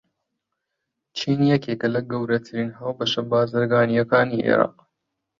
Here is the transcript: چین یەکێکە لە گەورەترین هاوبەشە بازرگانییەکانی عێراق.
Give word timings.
چین 1.17 1.39
یەکێکە 1.51 1.87
لە 1.95 2.01
گەورەترین 2.11 2.69
هاوبەشە 2.79 3.21
بازرگانییەکانی 3.31 4.43
عێراق. 4.47 4.75